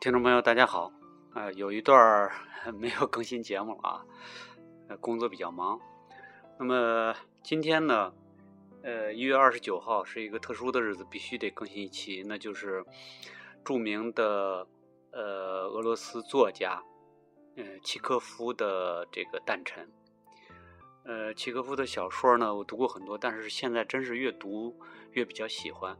[0.00, 0.92] 听众朋友，大家好。
[1.32, 2.32] 啊，有一段儿
[2.74, 5.80] 没有更新节目了啊， 工作比较忙。
[6.58, 8.12] 那么今天呢，
[8.82, 12.84] 呃，一月二十九号是一个特殊的日子，必须得更新一期，那就是
[13.64, 14.66] 著名的
[15.10, 16.82] 呃俄罗斯作家，
[17.56, 19.90] 呃契科夫的这个诞辰。
[21.04, 24.78] 呃，契科夫的小说呢，我读过很多，但是现在真是越读
[25.12, 25.98] 越比较喜欢。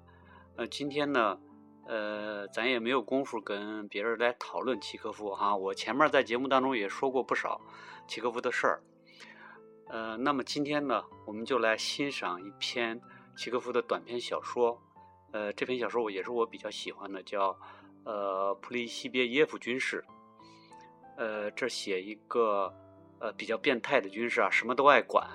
[0.57, 1.41] 呃，今天呢。
[1.87, 5.57] 呃，咱也没有功夫跟别人来讨论契科夫哈。
[5.57, 7.61] 我前面在节目当中也说过不少
[8.07, 8.83] 契科夫的事儿。
[9.89, 13.01] 呃，那么今天呢，我们就来欣赏一篇
[13.37, 14.81] 契科夫的短篇小说。
[15.33, 17.59] 呃，这篇小说我也是我比较喜欢的，叫
[18.05, 20.05] 呃普利西别耶夫军事。
[21.17, 22.73] 呃，这写一个
[23.19, 25.29] 呃比较变态的军事啊，什么都爱管。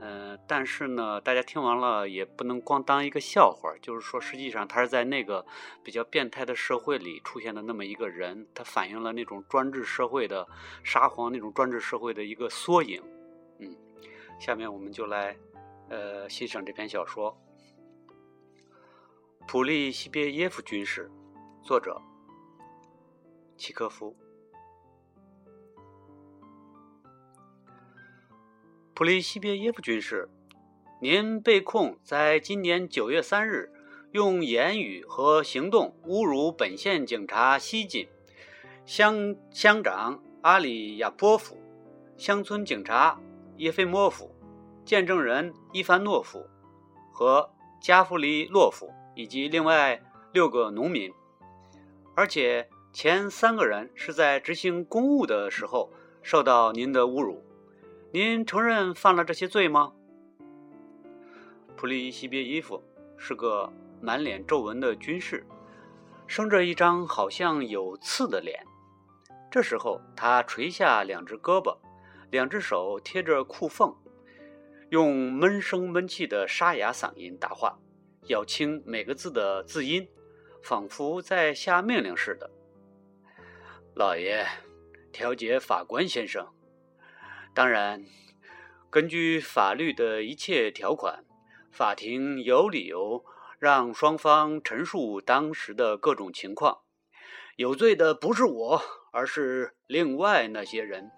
[0.00, 3.74] 嗯，但是呢，大家听完了也不能光当一个笑话。
[3.82, 5.44] 就是说，实际上他是在那个
[5.82, 10.46] 比较变态的社会里出现的那么一个人，他反映了那种专制社会的
[10.84, 13.02] 沙皇那种专制社会的一个缩影。
[13.58, 13.74] 嗯，
[14.38, 15.36] 下面我们就来
[15.88, 17.36] 呃欣赏这篇小说
[19.48, 21.10] 《普利西别耶夫军事》，
[21.66, 22.00] 作者
[23.56, 24.14] 契科夫。
[28.98, 30.28] 普利西别耶夫军士，
[31.00, 33.70] 您被控在今年九月三日
[34.10, 38.08] 用言语和行动侮辱本县警察西锦
[38.84, 41.56] 乡乡长阿里亚波夫、
[42.16, 43.20] 乡村警察
[43.58, 44.34] 耶菲莫夫、
[44.84, 46.44] 见证人伊凡诺夫
[47.12, 47.48] 和
[47.80, 51.12] 加夫里洛夫以及另外六个农民，
[52.16, 55.88] 而且前三个人是在执行公务的时候
[56.20, 57.44] 受到您的侮辱。
[58.20, 59.92] 您承认犯了这些罪吗？
[61.76, 62.82] 普利西别伊夫
[63.16, 65.46] 是个满脸皱纹的军士，
[66.26, 68.66] 生着一张好像有刺的脸。
[69.48, 71.78] 这时候，他垂下两只胳膊，
[72.32, 73.94] 两只手贴着裤缝，
[74.88, 77.78] 用闷声闷气的沙哑嗓音答话，
[78.26, 80.08] 咬清每个字的字音，
[80.60, 82.50] 仿佛在下命令似的。
[83.94, 84.44] 老爷，
[85.12, 86.44] 调解法官先生。
[87.58, 88.04] 当然，
[88.88, 91.24] 根据法律的一切条款，
[91.72, 93.24] 法庭有理由
[93.58, 96.82] 让双方陈述当时的各种情况。
[97.56, 98.80] 有罪的不是我，
[99.10, 101.10] 而是另外那些人。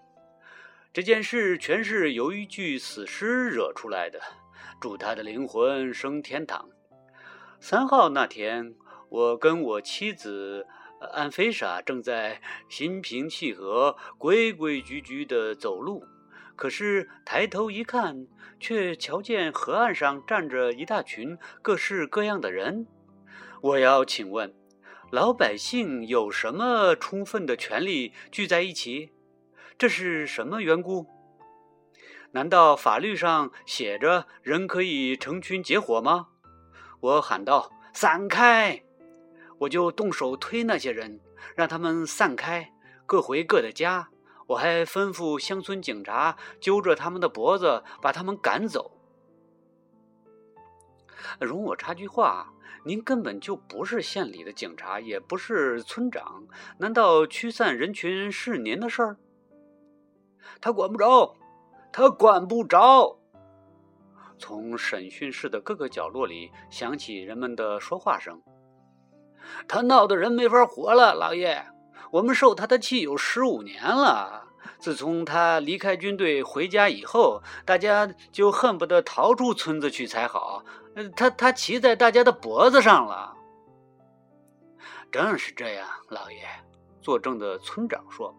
[0.91, 4.19] 这件事全是由一具死尸惹出来的。
[4.81, 6.69] 祝他的灵魂升天堂。
[7.59, 8.73] 三号那天，
[9.09, 10.65] 我跟我妻子
[11.13, 16.03] 安菲莎正在心平气和、规规矩矩地走路。
[16.61, 18.27] 可是抬头一看，
[18.59, 22.85] 却瞧见河岸上站着一大群各式各样的人。
[23.61, 24.53] 我要请问，
[25.09, 29.11] 老百姓有什么充分的权利聚在一起？
[29.75, 31.07] 这是什么缘故？
[32.33, 36.27] 难道法律上写着人可以成群结伙吗？
[36.99, 38.83] 我喊道：“散开！”
[39.57, 41.19] 我就动手推那些人，
[41.55, 42.71] 让他们散开，
[43.07, 44.10] 各回各的家。
[44.51, 48.91] 我还吩咐乡村警察揪着他们的脖子，把他们赶走。
[51.39, 52.53] 容我插句话，
[52.83, 56.45] 您根本就不是县里的警察，也不是村长，
[56.79, 59.17] 难道驱散人群是您的事儿？
[60.59, 61.35] 他管不着，
[61.93, 63.19] 他管不着。
[64.37, 68.41] 从审讯室的各个角落里响起人们的说话声。
[69.67, 71.65] 他闹得人没法活了，老爷。
[72.11, 74.47] 我们受他的气有十五年了。
[74.77, 80.63] 自从他离开军队回家以后，大家就恨不得逃出村子去才好。
[81.15, 83.35] 他他骑在大家的脖子上了。
[85.11, 86.37] 正是这样，老爷。
[87.01, 88.35] 作证的村长说：“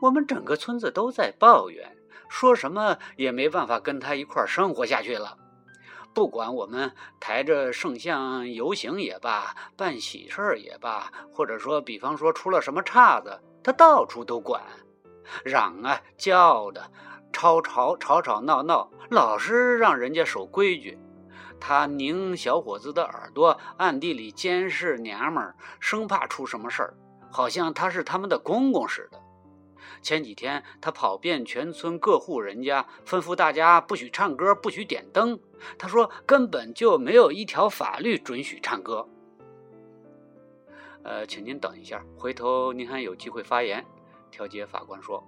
[0.00, 1.96] 我们整个村子都在抱怨，
[2.28, 5.38] 说什么也没办法跟他一块生活下去了。”
[6.18, 14.60] 不管我们抬着圣像游行也罢，办喜事儿也罢，或者说，比方说出了什么岔子，他到处都管，
[15.44, 16.90] 嚷啊叫的，
[17.32, 20.98] 吵吵吵吵闹闹，老是让人家守规矩。
[21.60, 26.94] 他拧小伙子的耳朵，暗地里监视娘们儿，生怕出什么事儿，
[27.30, 29.20] 好像他是他们的公公似的。
[30.02, 35.38] 前几天，他跑遍全村各户人家，吩咐大家不许唱歌，不许点灯。
[35.76, 39.08] 他说根本就没有一条法律准许唱歌。
[41.02, 43.84] 呃，请您等一下，回头您还有机会发言。
[44.30, 45.24] 调解法官说：“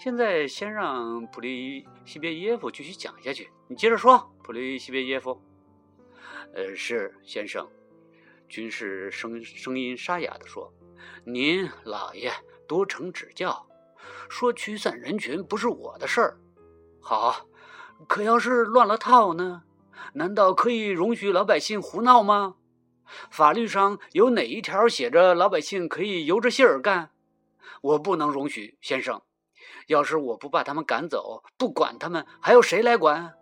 [0.00, 3.48] 现在先让普利西别耶夫继续讲下去。
[3.68, 5.40] 你接着说，普利西别耶夫。”
[6.52, 7.68] 呃，是先生。
[8.48, 10.72] 军士声声音沙哑地说
[11.22, 12.32] ：“您老爷
[12.66, 13.64] 多承指教，
[14.30, 16.38] 说驱散人群不是我的事儿。
[17.00, 17.48] 好，
[18.06, 19.64] 可要是乱了套呢？
[20.14, 22.54] 难道可以容许老百姓胡闹吗？
[23.28, 27.10] 法律上有哪一条写着老百姓可以由着性儿干？
[27.80, 29.20] 我不能容许，先生。
[29.88, 33.34] 要是我不把他们赶走，不管他们，还有谁来管？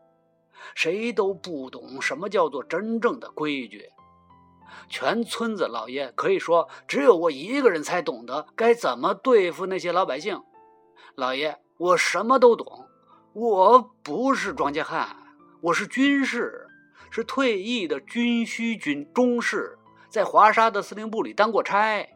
[0.74, 3.90] 谁都不懂什么叫做真正的规矩。
[4.88, 10.42] 全村子老爷可以说只有我一个人才懂得该怎么对付那些老百姓。
[11.14, 12.86] 老爷，我什么都懂。
[13.32, 15.16] 我不是庄稼汉，
[15.60, 16.66] 我是军士，
[17.10, 19.78] 是退役的军需军中士，
[20.08, 22.08] 在华沙的司令部里当过差。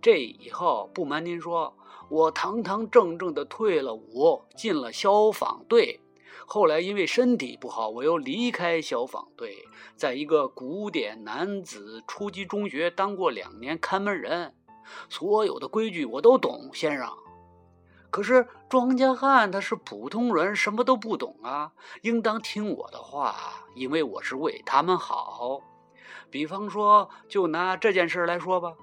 [0.00, 1.76] 这以后不瞒您说，
[2.08, 6.00] 我堂堂正正的退了伍，进了消防队。
[6.46, 9.66] 后来因为身体不好，我又离开消防队，
[9.96, 14.54] 在一个古典男子初级中学当过两年看门人，
[15.10, 17.08] 所有的规矩我都懂，先生。
[18.10, 21.72] 可是庄稼汉他是普通人，什么都不懂啊，
[22.02, 23.34] 应当听我的话，
[23.74, 25.60] 因为我是为他们好。
[26.30, 28.74] 比方说，就拿这件事来说吧，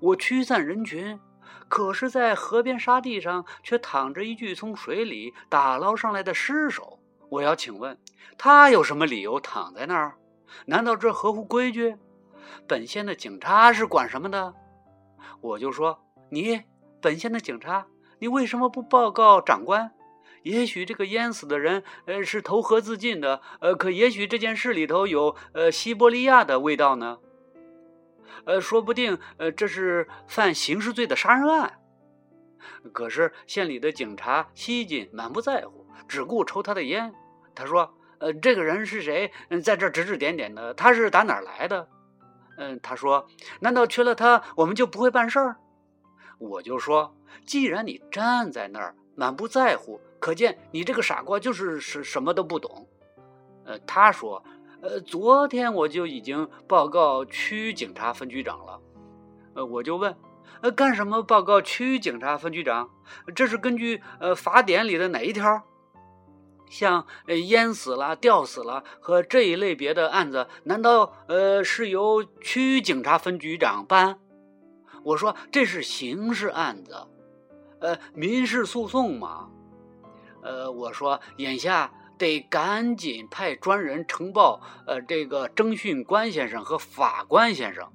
[0.00, 1.20] 我驱散人群，
[1.68, 6.98] 可是在河边沙地上却躺着一具从水里打捞上来的尸首。
[7.28, 7.98] 我要请问，
[8.36, 10.16] 他有什么理由躺在那儿？
[10.66, 11.96] 难道这合乎规矩？
[12.66, 14.54] 本县的警察是管什么的？
[15.40, 15.98] 我就说，
[16.28, 16.62] 你
[17.00, 17.86] 本县的警察，
[18.20, 19.92] 你为什么不报告长官？
[20.42, 27.18] 也许这个淹死的人，呃，是投河自尽的，呃，可也许这件事里头有，呃，西伯利亚的味道呢？
[28.44, 31.78] 呃，说不定，呃，这是犯刑事罪的杀人案。
[32.92, 37.14] 可是县里的警察西进满不在乎，只顾抽他的烟。
[37.54, 39.30] 他说：“呃，这个人是谁？
[39.62, 41.88] 在这指指点点的，他是打哪来的？
[42.56, 43.26] 嗯，他说，
[43.60, 45.56] 难道缺了他，我们就不会办事儿？
[46.40, 47.14] 我就说，
[47.44, 52.88] 既然你站在那儿满不在乎，可见你这个傻瓜就是是什么都不懂。
[53.64, 54.42] 呃，他说，
[54.80, 58.80] 呃，昨天我就已经报告区警察分局长了。
[59.54, 60.16] 呃，我就问，
[60.62, 62.88] 呃，干什么报告区警察分局长？
[63.36, 65.62] 这是根据呃法典里的哪一条？”
[66.70, 74.18] 像呃淹死了、吊死了和这一类别的案子，难道呃是由区警察分局长办？
[75.02, 76.94] 我说这是刑事案子，
[77.80, 79.50] 呃民事诉讼嘛。
[80.42, 87.90] 呃我说眼下得赶紧派专人呈报呃这个征讯官先生和法官先生。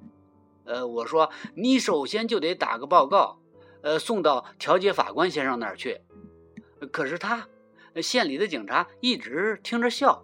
[0.64, 3.38] 呃我说你首先就得打个报告，
[3.82, 6.00] 呃送到调解法官先生那儿去。
[6.92, 7.48] 可是他。
[8.02, 10.22] 县里的警察一直听着笑，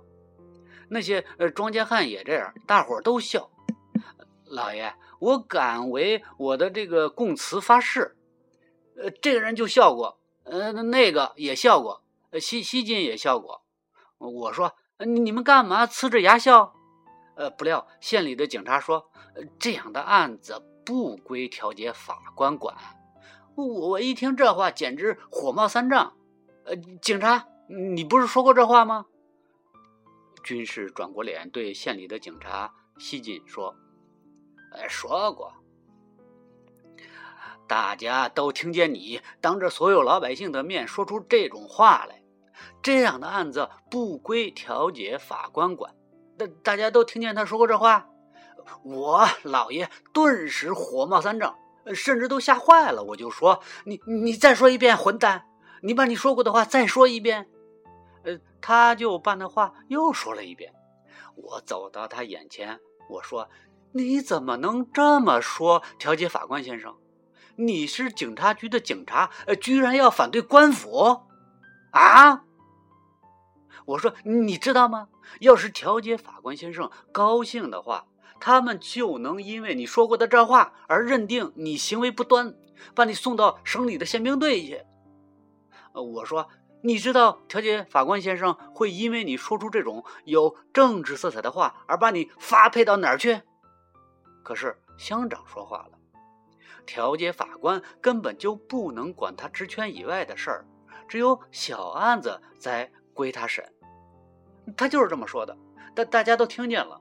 [0.90, 3.48] 那些呃庄稼汉也这样，大伙儿都笑。
[4.52, 8.14] 老爷，我敢为我的这个供词发誓，
[8.96, 12.04] 呃，这个人就笑过，呃，那个也笑过，
[12.38, 13.62] 西西晋也笑过。
[14.18, 16.74] 我说你们干嘛呲着牙笑？
[17.34, 19.10] 呃，不料县里的警察说，
[19.58, 22.76] 这样的案子不归调解法官管。
[23.54, 26.12] 我我一听这话，简直火冒三丈。
[26.64, 27.48] 呃，警察。
[27.68, 29.06] 你不是说过这话吗？
[30.44, 33.74] 军士转过脸对县里的警察西进说：“，
[34.88, 35.52] 说过。
[37.66, 42.22] 大家都听见你当着所有老百姓的面说出这种话来，
[42.82, 45.94] 这样的案子不归调解法官管。
[46.36, 48.10] 大大家都听见他说过这话，
[48.84, 51.56] 我老爷顿时火冒三丈，
[51.94, 53.02] 甚至都吓坏了。
[53.02, 55.46] 我就说：你你再说一遍，混蛋！
[55.82, 57.48] 你把你说过的话再说一遍。”
[58.24, 60.72] 呃，他就把那话又说了一遍。
[61.34, 63.48] 我走到他眼前，我说
[63.92, 66.96] ：“你怎么能这么说，调解法官先生？
[67.56, 71.20] 你是警察局的警察，呃，居然要反对官府？
[71.92, 72.44] 啊？”
[73.84, 75.08] 我说：“你知道吗？
[75.40, 78.06] 要是调解法官先生高兴的话，
[78.40, 82.54] 他们就能因为你说过的这话而认定你行为不端，
[82.94, 84.82] 把你送到省里的宪兵队去。”，
[85.92, 86.48] 我说。
[86.84, 93.42] 你知道调解法官先生会因为你说出这种有政治色彩的话而把你发配到哪儿去？
[94.42, 95.98] 可是乡长说话了，
[96.84, 100.64] 调解法官根本就不能管他职权以外的事儿，
[101.08, 103.72] 只有小案子才归他审。
[104.76, 105.56] 他就是这么说的，
[105.94, 107.00] 大大家都听见了。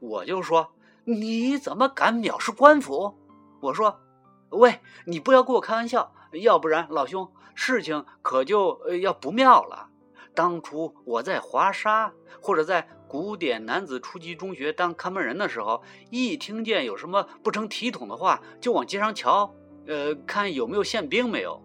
[0.00, 0.72] 我就说
[1.04, 3.14] 你怎么敢藐视官府？
[3.60, 4.00] 我说，
[4.50, 6.14] 喂，你不要跟我开玩笑。
[6.32, 9.88] 要不然，老兄，事情可就要不妙了。
[10.38, 19.52] 当初我在华沙或者在古典男子初级中学当看门人的时候，一听见有什么不成体统的话，就往街上瞧。
[19.88, 21.60] 呃，看有没有宪兵没有。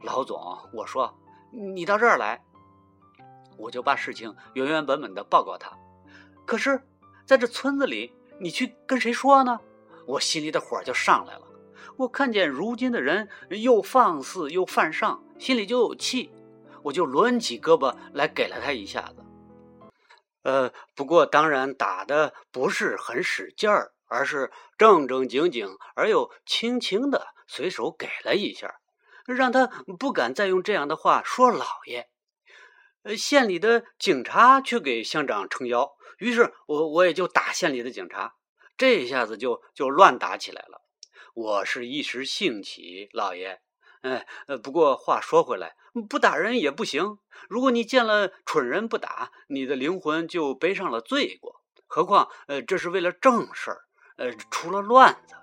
[0.00, 0.38] 老总，
[0.72, 1.12] 我说
[1.50, 2.44] 你到这儿来，
[3.56, 5.76] 我就把事情原原本本的报告他。
[6.46, 6.80] 可是，
[7.26, 9.58] 在这村子里，你去跟谁说呢？
[10.06, 11.42] 我心里的火就上来了。
[11.96, 16.30] 我看见如今的人又放肆又犯上，心里就有气，
[16.84, 19.24] 我就抡起胳膊来给了他一下子。
[20.42, 28.74] 呃，不过当然打的不是很使劲儿，而是正正经经而又轻轻的随手给了一下，
[29.26, 29.66] 让他
[29.98, 32.08] 不敢再用这样的话说老爷。
[33.04, 38.34] 呃，县里的警察却给乡长撑腰，于是我我也就打县里的警察，
[38.76, 40.82] 这一下子就就乱打起来了。
[41.34, 43.60] 我是一时兴起，老爷。
[44.02, 45.76] 哎，呃，不过话说回来，
[46.08, 47.18] 不打人也不行。
[47.48, 51.62] 如果你见了蠢人不打，你的灵魂就背上了罪过。
[51.86, 53.84] 何况，呃，这是为了正事儿，
[54.16, 55.34] 呃，出了乱子。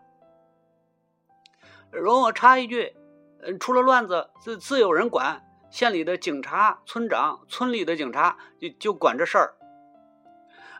[1.92, 2.96] 容我插一句，
[3.42, 5.46] 呃，出了乱子自自有人管。
[5.72, 9.56] 县里的警察、村长、村里的警察就就管这事儿。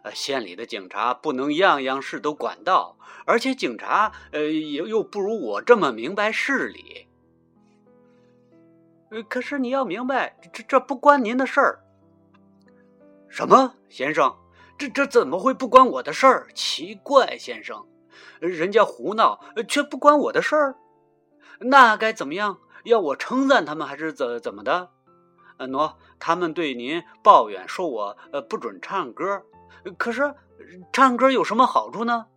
[0.04, 7.09] 呃，县里的警察不能样样事都管到，而且警察，呃，也又不如我这么明白事理。
[9.12, 11.80] 呃，可是你要明白，这这不关您的事儿。
[13.28, 14.36] 什么，先生？
[14.78, 16.48] 这这怎么会不关我的事儿？
[16.54, 17.86] 奇怪，先生，
[18.40, 20.76] 人家胡闹，却不关我的事儿，
[21.60, 22.60] 那该怎么样？
[22.84, 24.92] 要我称赞他们，还是怎怎么的？
[25.58, 29.44] 呃，喏，他们对您抱怨说我呃不准唱歌，
[29.98, 30.34] 可是
[30.94, 32.28] 唱歌有什么好处呢？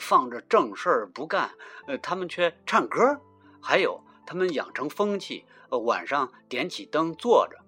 [0.00, 1.50] 放着正事儿不干，
[1.86, 3.20] 呃，他们却唱歌，
[3.60, 4.00] 还有。
[4.26, 5.44] 他们养成风气，
[5.78, 7.58] 晚上点起灯坐着，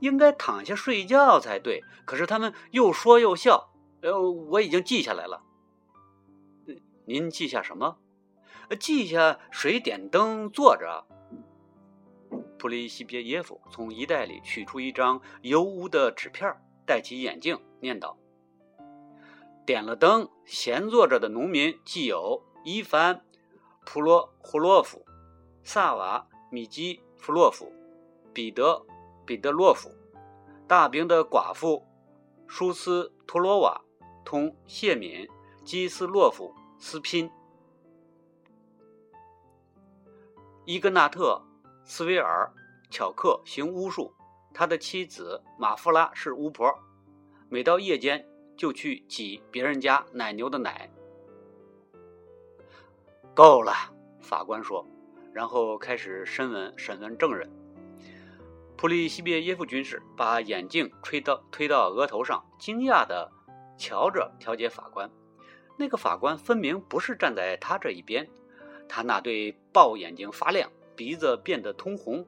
[0.00, 1.82] 应该躺下睡觉才对。
[2.04, 3.70] 可是他们又说又笑，
[4.02, 5.42] 呃，我已经记下来了。
[7.06, 7.98] 您记下什么？
[8.78, 11.06] 记下谁点灯坐着。
[12.56, 16.54] 普利西别耶夫从衣袋里取出一张油污的纸片，
[16.86, 18.18] 戴起眼镜，念道
[19.64, 23.24] ：“点了灯，闲坐着的农民既有伊凡
[23.84, 25.04] 普罗胡洛夫。”
[25.64, 27.72] 萨瓦米基夫洛夫、
[28.32, 28.84] 彼得
[29.24, 29.88] 彼得洛夫、
[30.66, 31.86] 大兵的寡妇
[32.48, 33.80] 舒斯托罗瓦
[34.24, 35.28] 同谢敏
[35.64, 37.30] 基斯洛夫斯拼。
[40.64, 41.40] 伊格纳特
[41.84, 42.52] 斯维尔
[42.90, 44.12] 巧克行巫术，
[44.52, 46.72] 他的妻子马夫拉是巫婆，
[47.48, 50.90] 每到夜间就去挤别人家奶牛的奶。
[53.34, 53.72] 够了，
[54.20, 54.84] 法官说。
[55.32, 57.50] 然后开始审问审问证人。
[58.76, 63.30] 普利西别耶夫军士把眼镜吹到推到额头上，惊讶地
[63.76, 65.10] 瞧着调解法官。
[65.76, 68.28] 那个法官分明不是站在他这一边，
[68.88, 72.26] 他那对豹眼睛发亮，鼻子变得通红。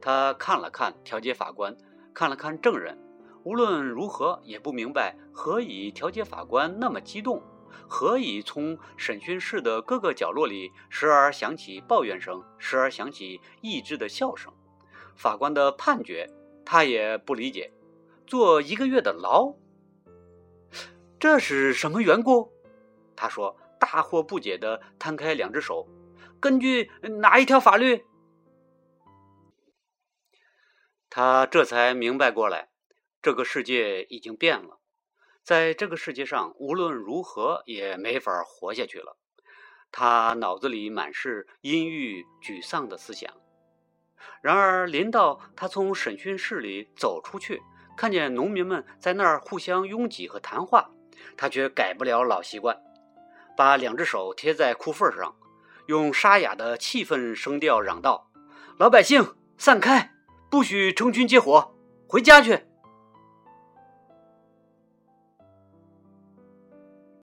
[0.00, 1.74] 他看了看调解法官，
[2.12, 2.98] 看了看证人，
[3.42, 7.42] 无论如何也不明白何以调解法官那么激动。
[7.88, 14.52] 何以从审讯室的各个角落里时而响起抱怨声，时而响起抑制的笑声？
[15.16, 16.28] 法官的判决，
[16.64, 17.72] 他也不理解。
[18.26, 19.54] 坐一个月的牢，
[21.20, 22.50] 这是什么缘故？
[23.14, 25.86] 他说，大惑不解地摊开两只手。
[26.40, 26.90] 根据
[27.20, 28.04] 哪一条法律？
[31.10, 32.70] 他这才明白过来，
[33.22, 34.80] 这个世界已经变了。
[35.44, 39.18] 在这个世界上，无论如何也没法活下去了。
[39.92, 43.30] 他脑子里满是阴郁、沮丧的思想。
[44.40, 47.60] 然而，临到他从审讯室里走出去，
[47.94, 50.90] 看见农民们在那儿互相拥挤和谈话，
[51.36, 52.80] 他却改不了老习惯，
[53.54, 55.36] 把两只手贴在裤缝上，
[55.88, 58.30] 用沙哑的气愤声调嚷道
[58.80, 60.14] ：“老百姓，散开！
[60.50, 61.76] 不许成群结伙，
[62.08, 62.64] 回家去！”